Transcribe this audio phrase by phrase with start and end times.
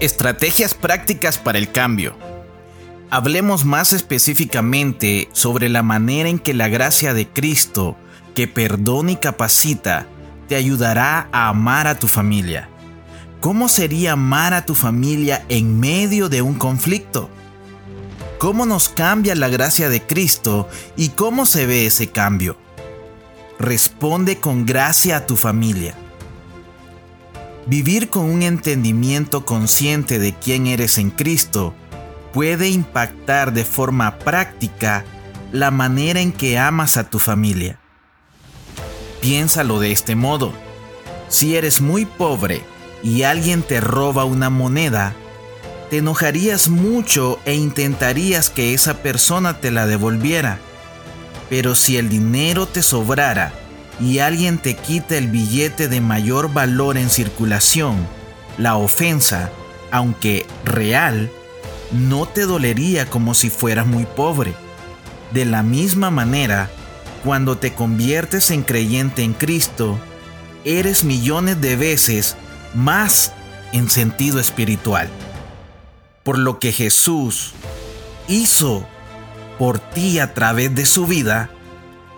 [0.00, 2.16] Estrategias prácticas para el cambio.
[3.10, 7.98] Hablemos más específicamente sobre la manera en que la gracia de Cristo,
[8.34, 10.06] que perdona y capacita,
[10.48, 12.70] te ayudará a amar a tu familia.
[13.40, 17.28] ¿Cómo sería amar a tu familia en medio de un conflicto?
[18.38, 22.56] ¿Cómo nos cambia la gracia de Cristo y cómo se ve ese cambio?
[23.58, 25.94] Responde con gracia a tu familia.
[27.66, 31.74] Vivir con un entendimiento consciente de quién eres en Cristo
[32.32, 35.04] puede impactar de forma práctica
[35.52, 37.78] la manera en que amas a tu familia.
[39.20, 40.52] Piénsalo de este modo.
[41.28, 42.62] Si eres muy pobre
[43.02, 45.14] y alguien te roba una moneda,
[45.90, 50.58] te enojarías mucho e intentarías que esa persona te la devolviera.
[51.50, 53.52] Pero si el dinero te sobrara
[54.00, 57.96] y alguien te quita el billete de mayor valor en circulación,
[58.56, 59.50] la ofensa,
[59.90, 61.30] aunque real,
[61.92, 64.54] no te dolería como si fueras muy pobre.
[65.32, 66.70] De la misma manera,
[67.24, 69.98] cuando te conviertes en creyente en Cristo,
[70.64, 72.36] eres millones de veces
[72.74, 73.32] más
[73.72, 75.08] en sentido espiritual.
[76.22, 77.52] Por lo que Jesús
[78.28, 78.86] hizo
[79.58, 81.50] por ti a través de su vida,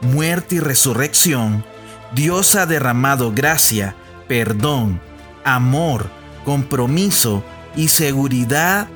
[0.00, 1.64] muerte y resurrección,
[2.14, 3.96] Dios ha derramado gracia,
[4.28, 5.00] perdón,
[5.44, 6.10] amor,
[6.44, 7.42] compromiso
[7.74, 8.88] y seguridad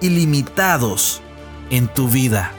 [0.00, 1.22] ilimitados
[1.70, 2.52] en tu vida.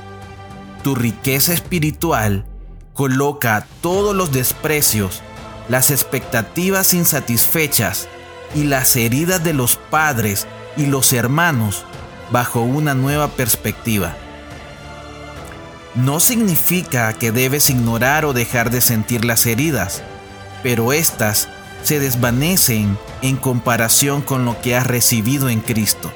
[0.84, 2.46] Tu riqueza espiritual
[2.94, 5.22] coloca todos los desprecios,
[5.70, 8.10] las expectativas insatisfechas
[8.54, 11.86] y las heridas de los padres y los hermanos
[12.32, 14.16] bajo una nueva perspectiva.
[15.96, 20.02] No significa que debes ignorar o dejar de sentir las heridas,
[20.64, 21.50] pero éstas
[21.84, 26.12] se desvanecen en comparación con lo que has recibido en Cristo.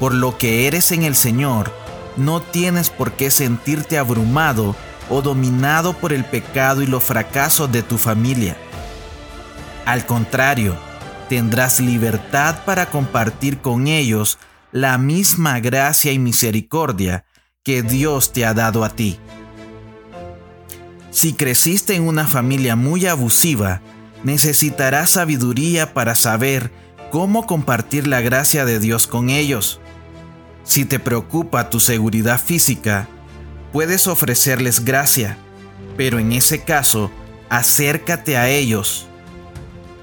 [0.00, 1.70] Por lo que eres en el Señor,
[2.16, 4.74] no tienes por qué sentirte abrumado
[5.10, 8.56] o dominado por el pecado y los fracasos de tu familia.
[9.84, 10.76] Al contrario,
[11.28, 14.38] tendrás libertad para compartir con ellos
[14.70, 17.26] la misma gracia y misericordia
[17.64, 19.20] que Dios te ha dado a ti.
[21.12, 23.80] Si creciste en una familia muy abusiva,
[24.24, 26.72] necesitarás sabiduría para saber
[27.12, 29.80] cómo compartir la gracia de Dios con ellos.
[30.64, 33.08] Si te preocupa tu seguridad física,
[33.72, 35.38] puedes ofrecerles gracia,
[35.96, 37.12] pero en ese caso,
[37.48, 39.06] acércate a ellos,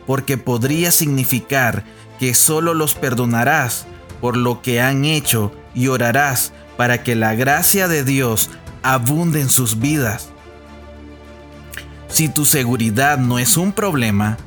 [0.07, 1.83] porque podría significar
[2.19, 3.85] que solo los perdonarás
[4.21, 8.50] por lo que han hecho y orarás para que la gracia de Dios
[8.84, 10.29] abunde en sus vidas.
[12.07, 14.38] Si tu seguridad no es un problema,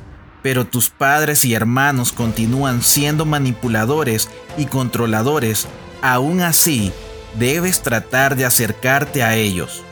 [0.41, 5.67] pero tus padres y hermanos continúan siendo manipuladores y controladores,
[6.01, 6.91] aún así
[7.37, 9.83] debes tratar de acercarte a ellos.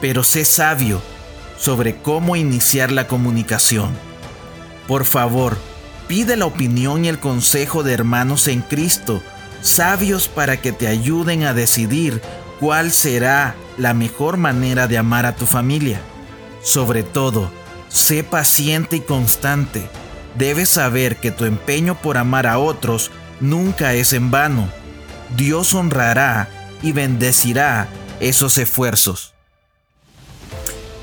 [0.00, 1.00] Pero sé sabio
[1.60, 3.90] sobre cómo iniciar la comunicación.
[4.88, 5.56] Por favor,
[6.08, 9.22] pide la opinión y el consejo de hermanos en Cristo
[9.60, 12.20] sabios para que te ayuden a decidir
[12.60, 16.00] cuál será la mejor manera de amar a tu familia.
[16.62, 17.50] Sobre todo,
[17.88, 19.88] sé paciente y constante.
[20.34, 23.10] Debes saber que tu empeño por amar a otros
[23.40, 24.68] nunca es en vano.
[25.36, 26.48] Dios honrará
[26.82, 27.88] y bendecirá
[28.20, 29.34] esos esfuerzos.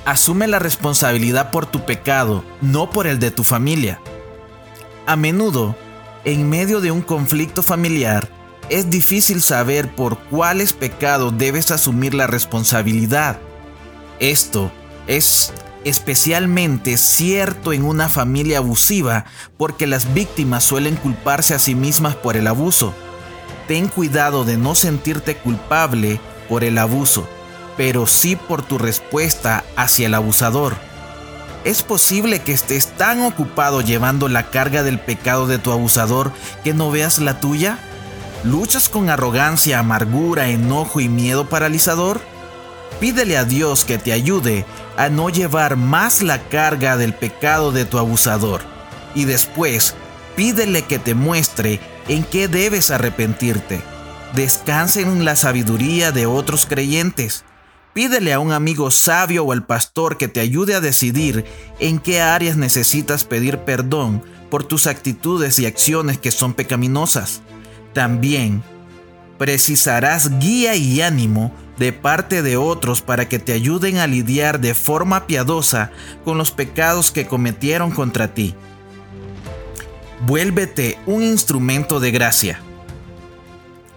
[0.05, 3.99] Asume la responsabilidad por tu pecado, no por el de tu familia.
[5.07, 5.75] A menudo,
[6.25, 8.29] en medio de un conflicto familiar,
[8.69, 13.37] es difícil saber por cuáles pecados debes asumir la responsabilidad.
[14.19, 14.71] Esto
[15.07, 15.53] es
[15.83, 19.25] especialmente cierto en una familia abusiva
[19.57, 22.93] porque las víctimas suelen culparse a sí mismas por el abuso.
[23.67, 27.27] Ten cuidado de no sentirte culpable por el abuso,
[27.77, 30.75] pero sí por tu respuesta hacia el abusador.
[31.65, 36.31] Es posible que estés tan ocupado llevando la carga del pecado de tu abusador
[36.63, 37.79] que no veas la tuya.
[38.45, 42.21] ¿Luchas con arrogancia, amargura, enojo y miedo paralizador?
[42.99, 47.85] Pídele a Dios que te ayude a no llevar más la carga del pecado de
[47.85, 48.61] tu abusador.
[49.15, 49.95] Y después,
[50.35, 53.81] pídele que te muestre en qué debes arrepentirte.
[54.35, 57.45] Descansa en la sabiduría de otros creyentes.
[57.95, 61.45] Pídele a un amigo sabio o al pastor que te ayude a decidir
[61.79, 64.21] en qué áreas necesitas pedir perdón
[64.51, 67.41] por tus actitudes y acciones que son pecaminosas.
[67.95, 68.61] También
[69.37, 74.73] precisarás guía y ánimo de parte de otros para que te ayuden a lidiar de
[74.73, 75.91] forma piadosa
[76.25, 78.53] con los pecados que cometieron contra ti.
[80.27, 82.59] Vuélvete un instrumento de gracia.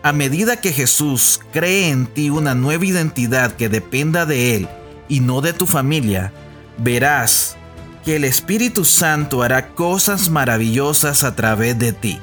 [0.04, 4.68] A medida que Jesús cree en ti una nueva identidad que dependa de Él
[5.08, 6.32] y no de tu familia,
[6.76, 7.56] verás
[8.04, 12.20] que el Espíritu Santo hará cosas maravillosas a través de ti.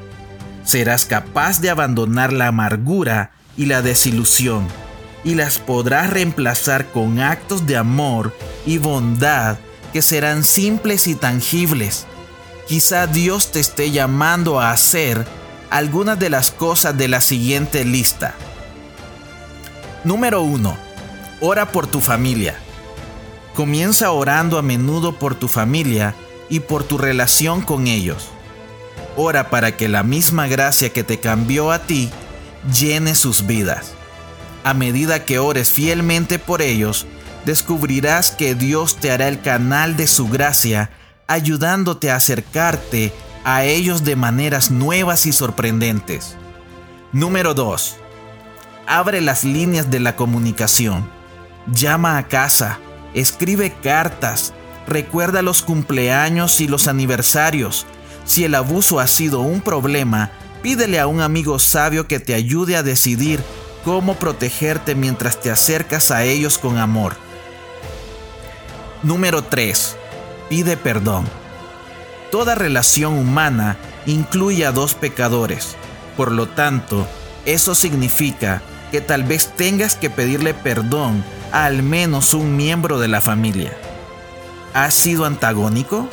[0.65, 4.67] Serás capaz de abandonar la amargura y la desilusión
[5.23, 8.35] y las podrás reemplazar con actos de amor
[8.65, 9.57] y bondad
[9.93, 12.05] que serán simples y tangibles.
[12.67, 15.25] Quizá Dios te esté llamando a hacer
[15.69, 18.35] algunas de las cosas de la siguiente lista.
[20.03, 20.77] Número 1.
[21.41, 22.55] Ora por tu familia.
[23.55, 26.13] Comienza orando a menudo por tu familia
[26.49, 28.29] y por tu relación con ellos.
[29.17, 32.09] Ora para que la misma gracia que te cambió a ti
[32.73, 33.93] llene sus vidas.
[34.63, 37.05] A medida que ores fielmente por ellos,
[37.45, 40.89] descubrirás que Dios te hará el canal de su gracia,
[41.27, 43.13] ayudándote a acercarte
[43.43, 46.35] a ellos de maneras nuevas y sorprendentes.
[47.11, 47.97] Número 2.
[48.87, 51.07] Abre las líneas de la comunicación.
[51.71, 52.79] Llama a casa,
[53.13, 54.53] escribe cartas,
[54.87, 57.85] recuerda los cumpleaños y los aniversarios.
[58.25, 60.31] Si el abuso ha sido un problema,
[60.61, 63.43] pídele a un amigo sabio que te ayude a decidir
[63.83, 67.15] cómo protegerte mientras te acercas a ellos con amor.
[69.03, 69.95] Número 3.
[70.49, 71.25] Pide perdón.
[72.31, 73.77] Toda relación humana
[74.07, 75.75] incluye a dos pecadores.
[76.17, 77.07] Por lo tanto,
[77.45, 83.21] eso significa que tal vez tengas que pedirle perdón al menos un miembro de la
[83.21, 83.71] familia.
[84.73, 86.09] ¿Has sido antagónico?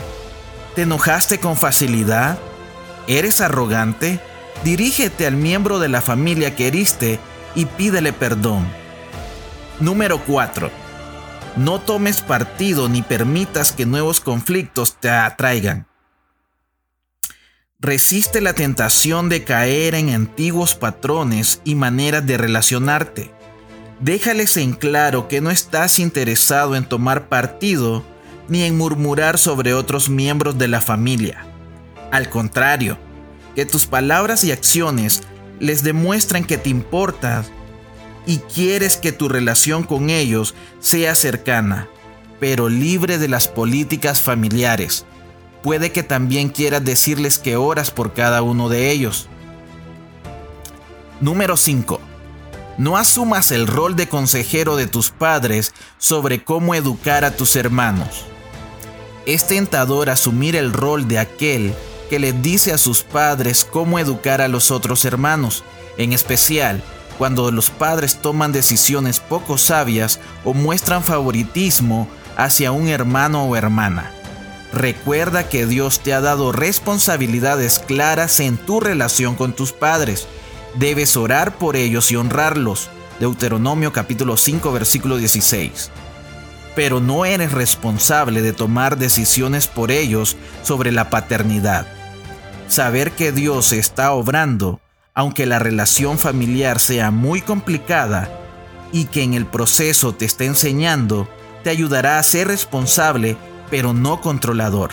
[0.74, 2.38] ¿Te enojaste con facilidad?
[3.06, 4.20] ¿Eres arrogante?
[4.64, 7.20] Dirígete al miembro de la familia que heriste
[7.54, 8.66] y pídele perdón.
[9.80, 10.70] Número 4.
[11.56, 15.86] No tomes partido ni permitas que nuevos conflictos te atraigan.
[17.78, 23.30] Resiste la tentación de caer en antiguos patrones y maneras de relacionarte.
[24.00, 28.04] Déjales en claro que no estás interesado en tomar partido
[28.48, 31.46] ni en murmurar sobre otros miembros de la familia.
[32.10, 32.98] Al contrario,
[33.54, 35.22] que tus palabras y acciones
[35.60, 37.50] les demuestren que te importas
[38.26, 41.88] y quieres que tu relación con ellos sea cercana,
[42.40, 45.04] pero libre de las políticas familiares.
[45.62, 49.28] Puede que también quieras decirles que oras por cada uno de ellos.
[51.20, 52.00] Número 5
[52.78, 58.24] no asumas el rol de consejero de tus padres sobre cómo educar a tus hermanos.
[59.26, 61.74] Es tentador asumir el rol de aquel
[62.10, 65.64] que le dice a sus padres cómo educar a los otros hermanos,
[65.96, 66.82] en especial
[67.18, 74.12] cuando los padres toman decisiones poco sabias o muestran favoritismo hacia un hermano o hermana.
[74.72, 80.26] Recuerda que Dios te ha dado responsabilidades claras en tu relación con tus padres
[80.74, 82.88] debes orar por ellos y honrarlos.
[83.20, 85.90] Deuteronomio capítulo 5 versículo 16.
[86.74, 91.86] Pero no eres responsable de tomar decisiones por ellos sobre la paternidad.
[92.68, 94.80] Saber que Dios está obrando,
[95.14, 98.30] aunque la relación familiar sea muy complicada,
[98.92, 101.28] y que en el proceso te está enseñando,
[101.64, 103.36] te ayudará a ser responsable,
[103.70, 104.92] pero no controlador.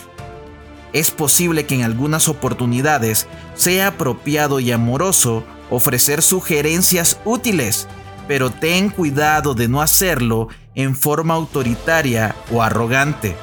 [0.92, 7.86] Es posible que en algunas oportunidades sea apropiado y amoroso ofrecer sugerencias útiles,
[8.26, 13.36] pero ten cuidado de no hacerlo en forma autoritaria o arrogante.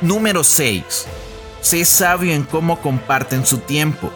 [0.00, 1.06] Número 6.
[1.60, 4.12] Sé sabio en cómo comparten su tiempo.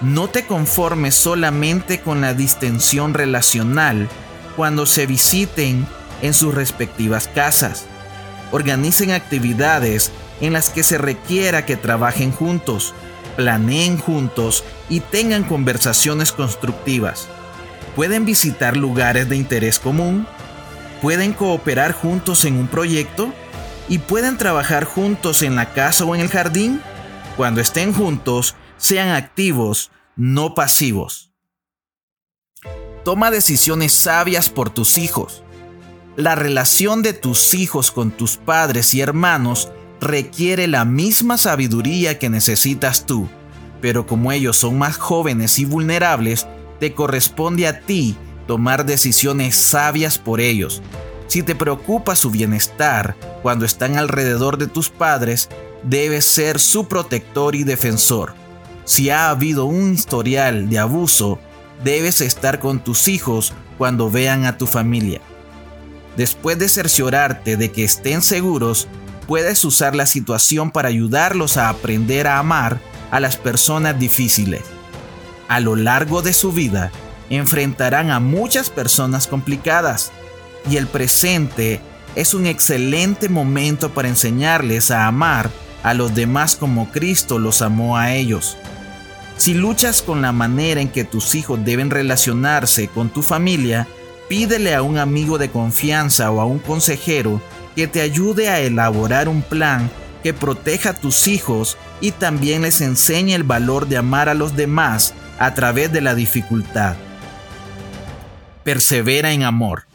[0.00, 4.08] No te conformes solamente con la distensión relacional
[4.56, 5.86] cuando se visiten
[6.22, 7.86] en sus respectivas casas.
[8.50, 12.94] Organicen actividades en las que se requiera que trabajen juntos
[13.36, 17.28] planeen juntos y tengan conversaciones constructivas.
[17.96, 20.26] Pueden visitar lugares de interés común,
[21.02, 23.32] pueden cooperar juntos en un proyecto
[23.88, 26.80] y pueden trabajar juntos en la casa o en el jardín.
[27.36, 31.32] Cuando estén juntos, sean activos, no pasivos.
[33.04, 35.42] Toma decisiones sabias por tus hijos.
[36.14, 42.30] La relación de tus hijos con tus padres y hermanos requiere la misma sabiduría que
[42.30, 43.28] necesitas tú,
[43.80, 46.46] pero como ellos son más jóvenes y vulnerables,
[46.78, 50.82] te corresponde a ti tomar decisiones sabias por ellos.
[51.26, 55.48] Si te preocupa su bienestar cuando están alrededor de tus padres,
[55.82, 58.34] debes ser su protector y defensor.
[58.84, 61.38] Si ha habido un historial de abuso,
[61.84, 65.20] debes estar con tus hijos cuando vean a tu familia.
[66.16, 68.86] Después de cerciorarte de que estén seguros,
[69.26, 72.80] puedes usar la situación para ayudarlos a aprender a amar
[73.10, 74.62] a las personas difíciles.
[75.48, 76.92] A lo largo de su vida,
[77.36, 80.12] enfrentarán a muchas personas complicadas
[80.70, 81.80] y el presente
[82.14, 85.50] es un excelente momento para enseñarles a amar
[85.82, 88.56] a los demás como Cristo los amó a ellos.
[89.36, 93.88] Si luchas con la manera en que tus hijos deben relacionarse con tu familia,
[94.28, 97.40] pídele a un amigo de confianza o a un consejero
[97.74, 99.90] que te ayude a elaborar un plan
[100.22, 104.54] que proteja a tus hijos y también les enseñe el valor de amar a los
[104.54, 106.94] demás a través de la dificultad.
[108.64, 109.86] Persevera en amor.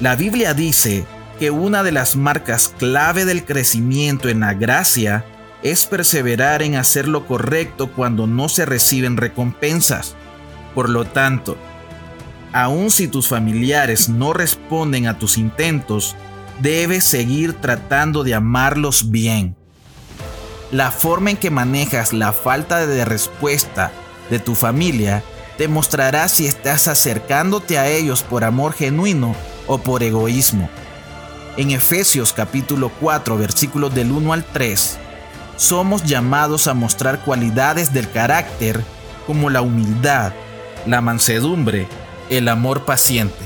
[0.00, 1.06] La Biblia dice
[1.38, 5.24] que una de las marcas clave del crecimiento en la gracia
[5.62, 10.14] es perseverar en hacer lo correcto cuando no se reciben recompensas.
[10.74, 11.56] Por lo tanto,
[12.52, 16.14] aun si tus familiares no responden a tus intentos,
[16.60, 19.56] debes seguir tratando de amarlos bien.
[20.70, 23.90] La forma en que manejas la falta de respuesta
[24.30, 25.22] de tu familia
[25.58, 29.34] demostrará si estás acercándote a ellos por amor genuino
[29.66, 30.70] o por egoísmo.
[31.56, 34.98] En Efesios capítulo 4 versículos del 1 al 3,
[35.56, 38.84] somos llamados a mostrar cualidades del carácter
[39.26, 40.32] como la humildad,
[40.86, 41.88] la mansedumbre,
[42.30, 43.44] el amor paciente.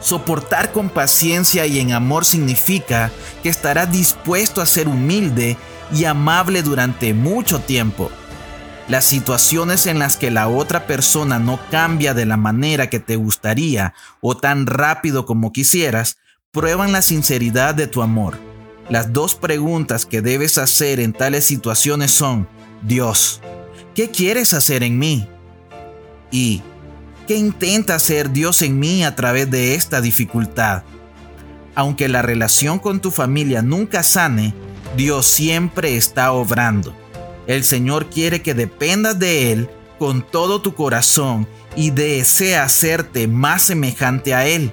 [0.00, 3.10] Soportar con paciencia y en amor significa
[3.42, 5.56] que estarás dispuesto a ser humilde
[5.94, 8.10] y amable durante mucho tiempo.
[8.88, 13.16] Las situaciones en las que la otra persona no cambia de la manera que te
[13.16, 16.18] gustaría o tan rápido como quisieras,
[16.50, 18.38] prueban la sinceridad de tu amor.
[18.90, 22.46] Las dos preguntas que debes hacer en tales situaciones son,
[22.82, 23.40] Dios,
[23.94, 25.26] ¿qué quieres hacer en mí?
[26.30, 26.62] Y,
[27.26, 30.82] ¿qué intenta hacer Dios en mí a través de esta dificultad?
[31.74, 34.52] Aunque la relación con tu familia nunca sane,
[34.94, 36.94] Dios siempre está obrando.
[37.46, 41.46] El Señor quiere que dependas de Él con todo tu corazón
[41.76, 44.72] y desea hacerte más semejante a Él.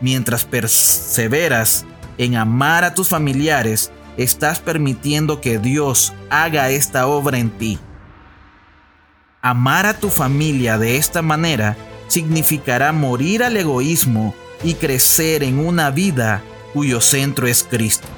[0.00, 1.86] Mientras perseveras
[2.18, 7.78] en amar a tus familiares, estás permitiendo que Dios haga esta obra en ti.
[9.40, 11.76] Amar a tu familia de esta manera
[12.08, 16.42] significará morir al egoísmo y crecer en una vida
[16.72, 18.08] cuyo centro es Cristo.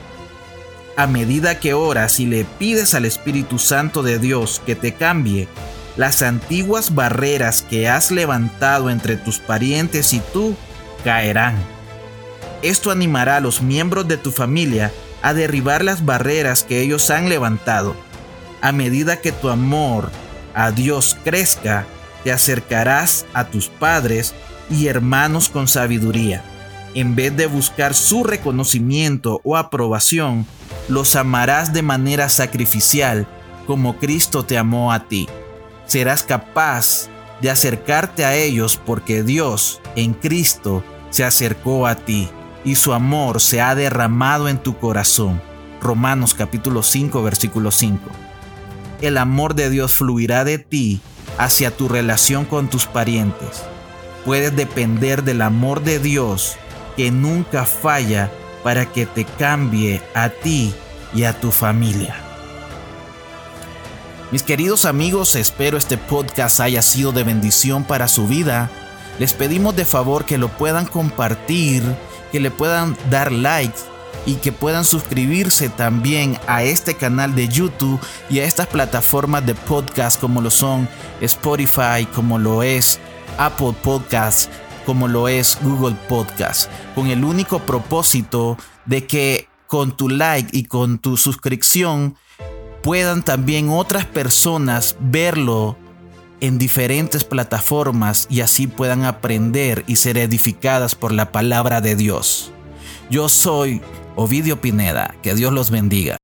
[0.96, 5.46] A medida que oras y le pides al Espíritu Santo de Dios que te cambie,
[5.98, 10.56] las antiguas barreras que has levantado entre tus parientes y tú
[11.04, 11.54] caerán.
[12.62, 17.28] Esto animará a los miembros de tu familia a derribar las barreras que ellos han
[17.28, 17.94] levantado.
[18.62, 20.10] A medida que tu amor
[20.54, 21.86] a Dios crezca,
[22.24, 24.34] te acercarás a tus padres
[24.70, 26.42] y hermanos con sabiduría.
[26.94, 30.46] En vez de buscar su reconocimiento o aprobación,
[30.88, 33.26] los amarás de manera sacrificial
[33.66, 35.28] como Cristo te amó a ti.
[35.86, 37.08] Serás capaz
[37.40, 42.28] de acercarte a ellos porque Dios en Cristo se acercó a ti
[42.64, 45.40] y su amor se ha derramado en tu corazón.
[45.80, 48.00] Romanos capítulo 5 versículo 5.
[49.02, 51.00] El amor de Dios fluirá de ti
[51.38, 53.62] hacia tu relación con tus parientes.
[54.24, 56.56] Puedes depender del amor de Dios
[56.96, 58.30] que nunca falla
[58.66, 60.74] para que te cambie a ti
[61.14, 62.16] y a tu familia.
[64.32, 68.68] Mis queridos amigos, espero este podcast haya sido de bendición para su vida.
[69.20, 71.84] Les pedimos de favor que lo puedan compartir
[72.32, 73.78] que le puedan dar likes
[74.26, 79.54] y que puedan suscribirse también a este canal de YouTube y a estas plataformas de
[79.54, 80.88] podcast como lo son
[81.20, 82.98] Spotify, como lo es
[83.38, 84.50] Apple Podcasts,
[84.86, 90.64] como lo es Google Podcast, con el único propósito de que con tu like y
[90.64, 92.14] con tu suscripción
[92.82, 95.76] puedan también otras personas verlo
[96.40, 102.52] en diferentes plataformas y así puedan aprender y ser edificadas por la palabra de Dios.
[103.10, 103.82] Yo soy
[104.14, 106.16] Ovidio Pineda, que Dios los bendiga.